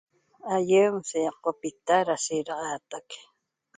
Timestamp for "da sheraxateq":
2.07-3.09